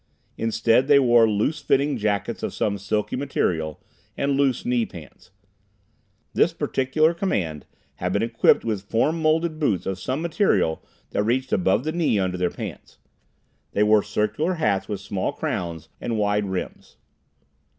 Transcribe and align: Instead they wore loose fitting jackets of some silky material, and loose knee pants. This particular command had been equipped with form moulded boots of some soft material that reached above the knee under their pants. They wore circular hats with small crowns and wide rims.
Instead 0.35 0.87
they 0.87 0.97
wore 0.97 1.29
loose 1.29 1.61
fitting 1.61 1.95
jackets 1.95 2.41
of 2.41 2.55
some 2.55 2.79
silky 2.79 3.15
material, 3.15 3.79
and 4.17 4.31
loose 4.31 4.65
knee 4.65 4.83
pants. 4.83 5.29
This 6.33 6.53
particular 6.53 7.13
command 7.13 7.67
had 7.97 8.11
been 8.11 8.23
equipped 8.23 8.65
with 8.65 8.81
form 8.89 9.21
moulded 9.21 9.59
boots 9.59 9.85
of 9.85 9.99
some 9.99 10.21
soft 10.23 10.33
material 10.33 10.83
that 11.11 11.21
reached 11.21 11.53
above 11.53 11.83
the 11.83 11.91
knee 11.91 12.17
under 12.17 12.39
their 12.39 12.49
pants. 12.49 12.97
They 13.73 13.83
wore 13.83 14.01
circular 14.01 14.55
hats 14.55 14.87
with 14.89 14.99
small 15.01 15.33
crowns 15.33 15.87
and 15.99 16.17
wide 16.17 16.45
rims. 16.45 16.97